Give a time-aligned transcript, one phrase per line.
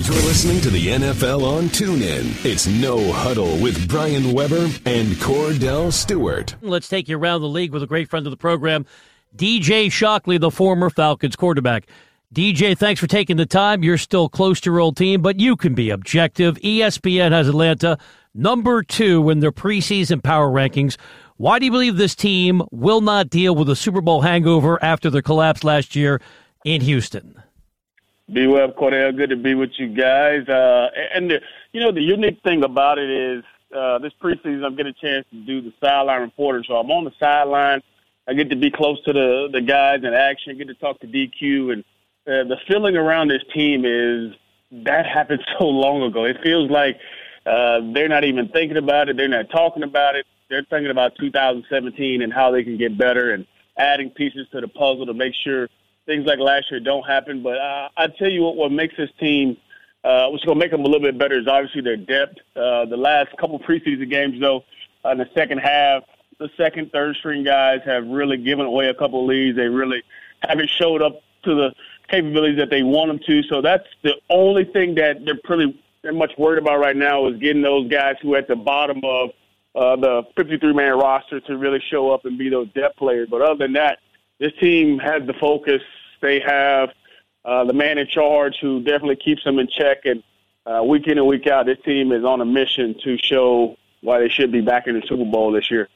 [0.00, 2.44] You're listening to the NFL on TuneIn.
[2.44, 6.54] It's No Huddle with Brian Weber and Kordell Stewart.
[6.62, 8.86] Let's take you around the league with a great friend of the program,
[9.34, 11.88] DJ Shockley, the former Falcons quarterback.
[12.32, 13.82] DJ, thanks for taking the time.
[13.82, 16.58] You're still close to your old team, but you can be objective.
[16.58, 17.98] ESPN has Atlanta
[18.34, 20.96] number two in their preseason power rankings.
[21.38, 25.10] Why do you believe this team will not deal with a Super Bowl hangover after
[25.10, 26.20] their collapse last year
[26.64, 27.42] in Houston?
[28.32, 29.16] Be well, Kordell.
[29.16, 30.46] Good to be with you guys.
[30.48, 31.40] Uh, and the,
[31.72, 35.26] you know the unique thing about it is uh, this preseason I'm getting a chance
[35.30, 37.80] to do the sideline reporter, so I'm on the sideline.
[38.28, 40.56] I get to be close to the the guys in action.
[40.58, 41.84] Get to talk to DQ, and
[42.26, 44.34] uh, the feeling around this team is
[44.84, 46.24] that happened so long ago.
[46.24, 46.98] It feels like
[47.46, 49.16] uh, they're not even thinking about it.
[49.16, 50.26] They're not talking about it.
[50.50, 53.46] They're thinking about 2017 and how they can get better and
[53.78, 55.68] adding pieces to the puzzle to make sure
[56.08, 57.42] things like last year don't happen.
[57.42, 59.56] But uh, I tell you what, what makes this team,
[60.02, 62.38] uh, what's going to make them a little bit better is obviously their depth.
[62.56, 64.64] Uh, the last couple preseason games, though,
[65.04, 66.02] uh, in the second half,
[66.38, 69.56] the second, third string guys have really given away a couple leads.
[69.56, 70.02] They really
[70.40, 71.74] haven't showed up to the
[72.08, 73.42] capabilities that they want them to.
[73.48, 77.38] So that's the only thing that they're pretty they're much worried about right now is
[77.40, 79.30] getting those guys who are at the bottom of
[79.74, 83.28] uh, the 53 man roster to really show up and be those depth players.
[83.28, 83.98] But other than that,
[84.38, 85.82] this team has the focus
[86.20, 86.90] they have
[87.44, 90.04] uh, the man in charge who definitely keeps them in check.
[90.04, 90.22] And
[90.66, 94.20] uh, week in and week out, this team is on a mission to show why
[94.20, 95.88] they should be back in the Super Bowl this year.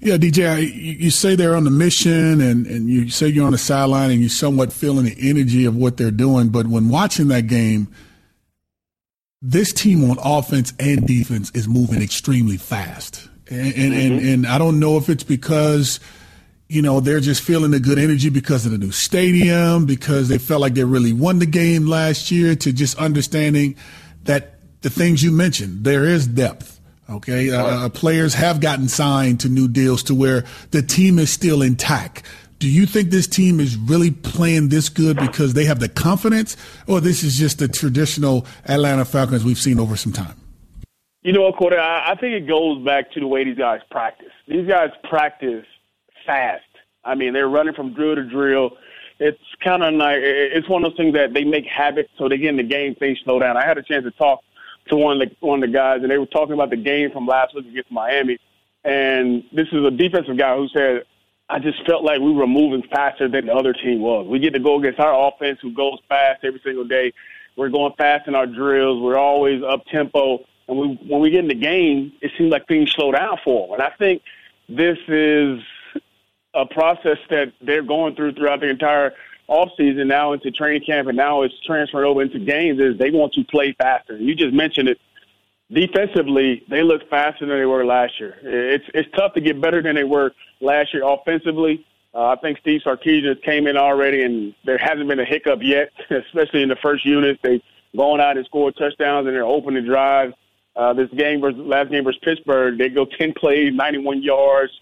[0.00, 3.58] Yeah, DJ, you say they're on the mission and, and you say you're on the
[3.58, 6.48] sideline and you're somewhat feeling the energy of what they're doing.
[6.48, 7.88] But when watching that game,
[9.40, 13.28] this team on offense and defense is moving extremely fast.
[13.48, 14.18] And, and, mm-hmm.
[14.18, 16.00] and, and I don't know if it's because–
[16.68, 20.38] you know, they're just feeling the good energy because of the new stadium, because they
[20.38, 23.76] felt like they really won the game last year, to just understanding
[24.24, 26.80] that the things you mentioned, there is depth.
[27.08, 27.50] Okay.
[27.50, 32.22] Uh, players have gotten signed to new deals to where the team is still intact.
[32.58, 36.56] Do you think this team is really playing this good because they have the confidence,
[36.86, 40.34] or this is just the traditional Atlanta Falcons we've seen over some time?
[41.22, 41.76] You know Corey?
[41.78, 44.32] I think it goes back to the way these guys practice.
[44.48, 45.66] These guys practice
[46.26, 46.64] fast.
[47.04, 48.76] I mean, they're running from drill to drill.
[49.20, 52.38] It's kind of like it's one of those things that they make habits, so they
[52.38, 53.56] get in the game, things slow down.
[53.56, 54.40] I had a chance to talk
[54.88, 57.10] to one of the one of the guys, and they were talking about the game
[57.12, 58.38] from last week against Miami.
[58.84, 61.04] And this is a defensive guy who said,
[61.48, 64.26] "I just felt like we were moving faster than the other team was.
[64.26, 67.12] We get to go against our offense, who goes fast every single day.
[67.56, 69.00] We're going fast in our drills.
[69.00, 72.66] We're always up tempo." And we, when we get in the game, it seems like
[72.66, 73.74] things slow down for them.
[73.74, 74.22] And I think
[74.68, 75.60] this is
[76.54, 79.12] a process that they're going through throughout the entire
[79.46, 83.10] off season now into training camp and now it's transferred over into games is they
[83.10, 84.16] want to play faster.
[84.16, 84.98] You just mentioned it.
[85.70, 88.38] Defensively, they look faster than they were last year.
[88.42, 91.84] It's it's tough to get better than they were last year offensively.
[92.14, 95.90] Uh, I think Steve Sarkisian came in already, and there hasn't been a hiccup yet,
[96.10, 97.40] especially in the first unit.
[97.42, 97.62] They've
[97.96, 100.34] gone out and scored touchdowns, and they're opening drives.
[100.76, 104.72] Uh, this game versus last game versus Pittsburgh, they go 10 plays, 91 yards,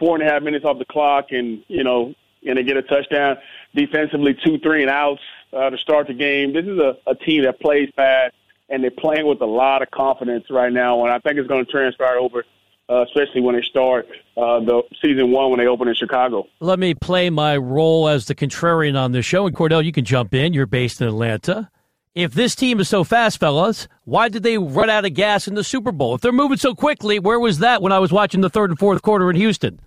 [0.00, 2.12] four and a half minutes off the clock, and you know,
[2.44, 3.36] and they get a touchdown.
[3.76, 5.22] Defensively, two, three, and outs
[5.52, 6.52] uh, to start the game.
[6.52, 8.34] This is a, a team that plays fast,
[8.68, 11.64] and they're playing with a lot of confidence right now, and I think it's going
[11.64, 12.44] to transfer over.
[12.88, 16.44] Uh, especially when they start uh, the season one when they open in Chicago.
[16.58, 19.46] Let me play my role as the contrarian on this show.
[19.46, 20.52] And Kordell, you can jump in.
[20.52, 21.70] You're based in Atlanta.
[22.16, 25.54] If this team is so fast, fellas, why did they run out of gas in
[25.54, 26.16] the Super Bowl?
[26.16, 28.78] If they're moving so quickly, where was that when I was watching the third and
[28.78, 29.78] fourth quarter in Houston?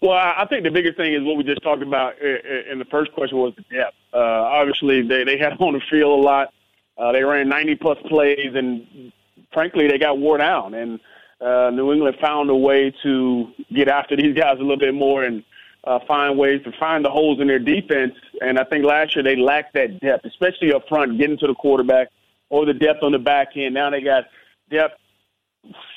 [0.00, 3.12] Well, I think the biggest thing is what we just talked about in the first
[3.12, 3.96] question was the depth.
[4.14, 6.54] Uh, obviously, they they had on the field a lot.
[6.96, 9.12] Uh, they ran 90 plus plays, and
[9.52, 10.74] frankly, they got wore down.
[10.74, 11.00] And
[11.40, 15.24] uh, New England found a way to get after these guys a little bit more
[15.24, 15.44] and
[15.84, 18.14] uh, find ways to find the holes in their defense.
[18.40, 21.54] And I think last year they lacked that depth, especially up front, getting to the
[21.54, 22.08] quarterback
[22.48, 23.74] or the depth on the back end.
[23.74, 24.24] Now they got
[24.70, 24.98] depth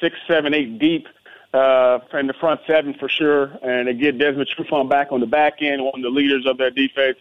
[0.01, 1.07] six, seven, eight deep
[1.53, 5.61] uh, in the front seven for sure, and get Desmond Trufant back on the back
[5.61, 7.17] end, one of the leaders of that defense.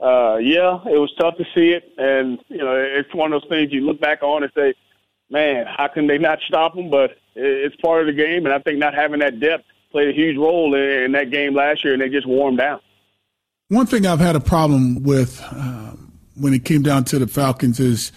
[0.00, 3.48] Uh, yeah, it was tough to see it, and you know it's one of those
[3.48, 4.74] things you look back on and say,
[5.30, 8.58] "Man, how can they not stop them?" But it's part of the game, and I
[8.58, 11.92] think not having that depth played a huge role in, in that game last year,
[11.92, 12.80] and they just warmed down.
[13.68, 17.80] One thing I've had a problem with um, when it came down to the Falcons
[17.80, 18.12] is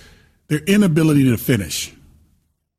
[0.48, 1.94] their inability to finish,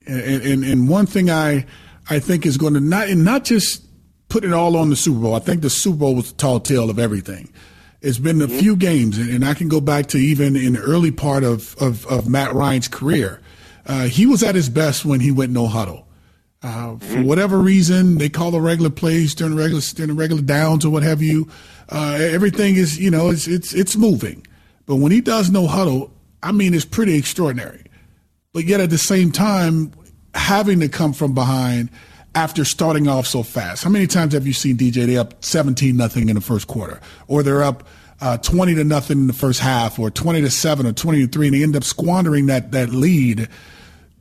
[0.06, 1.66] and, and, and one thing I
[2.10, 3.84] I think is going to not and not just
[4.28, 5.34] put it all on the Super Bowl.
[5.34, 7.52] I think the Super Bowl was the tall tale of everything.
[8.00, 8.58] It's been a mm-hmm.
[8.58, 12.06] few games, and I can go back to even in the early part of, of,
[12.06, 13.40] of Matt Ryan's career.
[13.86, 16.06] Uh, he was at his best when he went no huddle.
[16.62, 17.22] Uh, for mm-hmm.
[17.24, 20.90] whatever reason, they call the regular plays during the regular during the regular downs or
[20.90, 21.48] what have you.
[21.88, 24.44] Uh, everything is, you know, it's it's it's moving.
[24.86, 26.12] But when he does no huddle,
[26.42, 27.84] I mean, it's pretty extraordinary.
[28.52, 29.92] But yet at the same time,
[30.38, 31.90] having to come from behind
[32.34, 33.84] after starting off so fast.
[33.84, 35.06] How many times have you seen DJ?
[35.06, 37.86] They up seventeen nothing in the first quarter, or they're up
[38.20, 41.28] uh, twenty to nothing in the first half, or twenty to seven, or twenty to
[41.28, 43.48] three, and they end up squandering that that lead.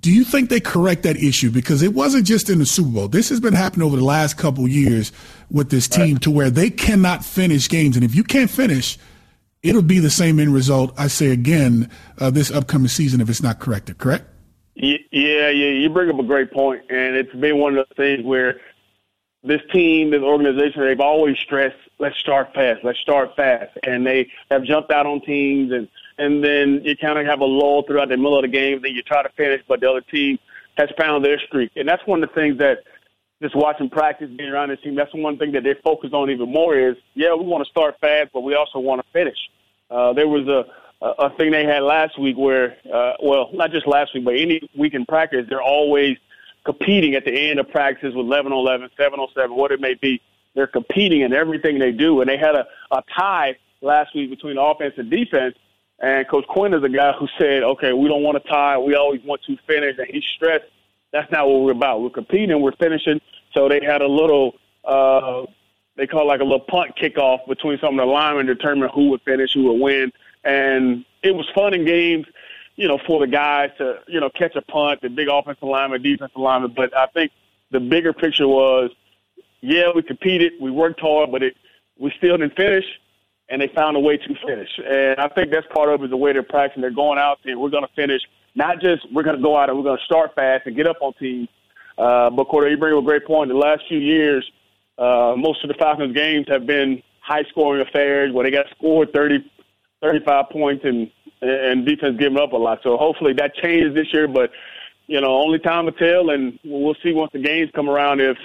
[0.01, 1.49] Do you think they correct that issue?
[1.49, 3.07] Because it wasn't just in the Super Bowl.
[3.07, 5.11] This has been happening over the last couple years
[5.49, 7.95] with this team to where they cannot finish games.
[7.95, 8.97] And if you can't finish,
[9.63, 13.41] it'll be the same end result, I say again, uh, this upcoming season if it's
[13.41, 14.25] not corrected, correct?
[14.79, 18.23] Yeah, yeah, you bring up a great point, and it's been one of the things
[18.23, 18.61] where
[19.43, 24.29] this team, this organization, they've always stressed, let's start fast, let's start fast, and they
[24.51, 25.87] have jumped out on teams, and
[26.19, 28.93] and then you kind of have a lull throughout the middle of the game, then
[28.93, 30.37] you try to finish, but the other team
[30.77, 32.83] has found their streak, and that's one of the things that
[33.41, 36.51] just watching practice, being around this team, that's one thing that they focus on even
[36.51, 39.37] more is, yeah, we want to start fast, but we also want to finish.
[39.89, 40.65] Uh, there was a
[41.01, 44.61] a thing they had last week where, uh, well, not just last week, but any
[44.77, 46.17] week in practice, they're always
[46.65, 49.79] competing at the end of practices with 11 on 11, 7 on 7, what it
[49.79, 50.21] may be.
[50.55, 52.21] They're competing in everything they do.
[52.21, 55.55] And they had a, a tie last week between offense and defense.
[55.99, 58.77] And Coach Quinn is a guy who said, okay, we don't want to tie.
[58.77, 59.97] We always want to finish.
[59.97, 60.65] And he stressed
[61.11, 62.01] that's not what we're about.
[62.01, 63.21] We're competing, we're finishing.
[63.53, 65.43] So they had a little, uh,
[65.95, 68.89] they call it like a little punt kickoff between some of the linemen to determine
[68.93, 70.11] who would finish, who would win
[70.43, 72.25] and it was fun in games,
[72.75, 76.01] you know, for the guys to you know catch a punt, the big offensive lineman,
[76.01, 76.73] defensive lineman.
[76.75, 77.31] But I think
[77.71, 78.91] the bigger picture was,
[79.61, 81.55] yeah, we competed, we worked hard, but it
[81.99, 82.85] we still didn't finish,
[83.49, 84.69] and they found a way to finish.
[84.85, 86.81] And I think that's part of it is the way they're practicing.
[86.81, 88.21] They're going out there, we're going to finish.
[88.55, 90.87] Not just we're going to go out and we're going to start fast and get
[90.87, 91.49] up on teams.
[91.97, 93.49] Uh, but Corday, you bring up a great point.
[93.49, 94.49] The last few years,
[94.97, 99.11] uh, most of the Falcons games have been high scoring affairs where they got scored
[99.13, 99.39] 30,
[100.01, 101.11] 35 points and
[101.41, 102.79] and defense giving up a lot.
[102.83, 104.27] So hopefully that changes this year.
[104.27, 104.51] But
[105.07, 108.37] you know, only time will tell, and we'll see once the games come around if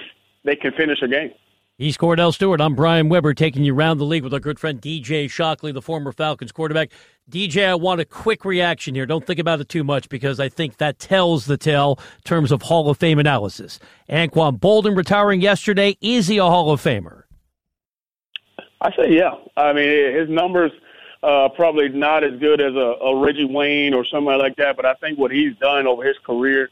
[0.45, 1.31] they can finish a game.
[1.77, 2.61] He's Kordell Stewart.
[2.61, 5.81] I'm Brian Weber taking you around the league with our good friend DJ Shockley, the
[5.81, 6.91] former Falcons quarterback.
[7.29, 9.07] DJ, I want a quick reaction here.
[9.07, 12.51] Don't think about it too much because I think that tells the tale in terms
[12.51, 13.79] of Hall of Fame analysis.
[14.07, 15.97] Anquan Boldin retiring yesterday.
[15.99, 17.23] Is he a Hall of Famer?
[18.79, 19.31] I say yeah.
[19.57, 20.71] I mean, his numbers–
[21.23, 24.85] uh, probably not as good as a, a Reggie Wayne or somebody like that, but
[24.85, 26.69] I think what he's done over his career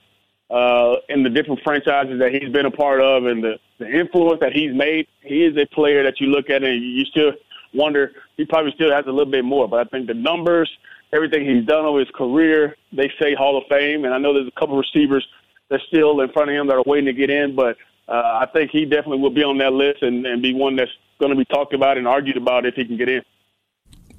[0.50, 4.42] uh, in the different franchises that he's been a part of and the, the influence
[4.42, 7.32] that he's made, he is a player that you look at and you still
[7.74, 9.70] wonder he probably still has a little bit more.
[9.70, 10.70] But I think the numbers,
[11.14, 14.04] everything he's done over his career, they say Hall of Fame.
[14.04, 15.26] And I know there's a couple receivers
[15.70, 17.78] that's still in front of him that are waiting to get in, but
[18.10, 20.92] uh, I think he definitely will be on that list and, and be one that's
[21.22, 23.22] going to be talked about and argued about if he can get in.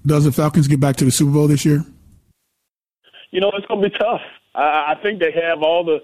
[0.05, 1.85] Does the Falcons get back to the Super Bowl this year?
[3.31, 4.21] You know, it's going to be tough.
[4.55, 6.01] I, I think they have all the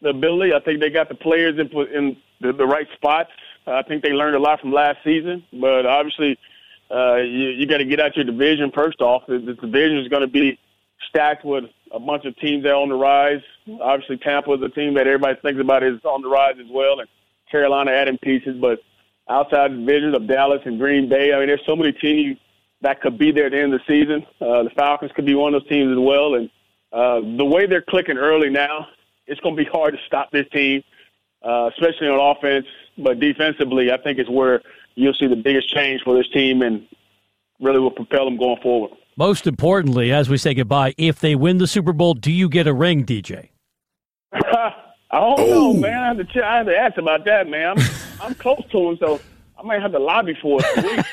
[0.00, 0.52] the ability.
[0.54, 3.30] I think they got the players in in the, the right spots.
[3.66, 6.38] I think they learned a lot from last season, but obviously,
[6.90, 9.24] uh, you, you got to get out your division first off.
[9.26, 10.58] The, the division is going to be
[11.08, 13.42] stacked with a bunch of teams that are on the rise.
[13.80, 17.00] Obviously, Tampa is a team that everybody thinks about is on the rise as well,
[17.00, 17.08] and
[17.50, 18.56] Carolina adding pieces.
[18.60, 18.80] But
[19.28, 22.38] outside the divisions of Dallas and Green Bay, I mean, there's so many teams
[22.82, 24.24] that could be there at the end of the season.
[24.40, 26.34] Uh, the Falcons could be one of those teams as well.
[26.34, 26.50] And
[26.92, 28.86] uh, the way they're clicking early now,
[29.26, 30.82] it's going to be hard to stop this team,
[31.44, 32.66] uh, especially on offense.
[32.96, 34.62] But defensively, I think it's where
[34.94, 36.86] you'll see the biggest change for this team and
[37.60, 38.92] really will propel them going forward.
[39.16, 42.68] Most importantly, as we say goodbye, if they win the Super Bowl, do you get
[42.68, 43.48] a ring, DJ?
[44.32, 45.46] I don't oh.
[45.46, 45.98] know, man.
[45.98, 47.76] I have, to, I have to ask about that, man.
[47.76, 47.84] I'm,
[48.20, 49.20] I'm close to him, so
[49.58, 51.06] I might have to lobby for it.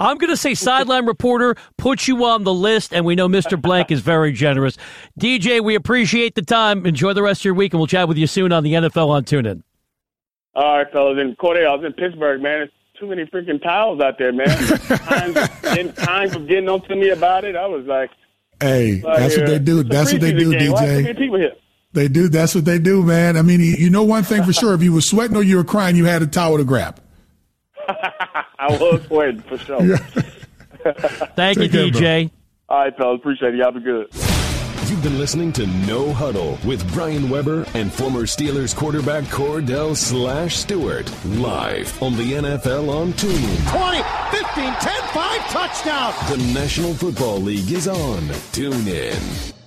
[0.00, 3.60] I'm going to say sideline reporter, put you on the list, and we know Mr.
[3.60, 4.76] Blank is very generous.
[5.18, 6.86] DJ, we appreciate the time.
[6.86, 9.10] Enjoy the rest of your week, and we'll chat with you soon on the NFL
[9.10, 9.62] on TuneIn.
[10.56, 11.18] All right, fellas.
[11.20, 12.62] And Corday, I was in Pittsburgh, man.
[12.62, 14.48] It's too many freaking towels out there, man.
[14.88, 17.54] times, times of getting on to me about it.
[17.54, 18.10] I was like,
[18.60, 19.84] hey, that's what they uh, do.
[19.84, 20.72] That's what they do, game.
[20.72, 21.16] DJ.
[21.16, 21.52] people here?
[21.92, 22.28] They do.
[22.28, 23.36] That's what they do, man.
[23.36, 24.74] I mean, you know one thing for sure.
[24.74, 27.00] If you were sweating or you were crying, you had a towel to grab.
[28.58, 29.96] I was waiting for sure.
[31.36, 32.30] Thank Take you, care, DJ.
[32.30, 32.76] Bro.
[32.76, 33.18] All right, fellas.
[33.18, 33.58] Appreciate it.
[33.58, 34.08] Y'all be good.
[34.88, 40.56] You've been listening to No Huddle with Brian Weber and former Steelers quarterback Kordell Slash
[40.56, 43.70] Stewart live on the NFL on TuneIn.
[43.70, 44.02] 20,
[44.44, 46.14] 15, 10, 5, touchdown.
[46.30, 49.57] The National Football League is on TuneIn.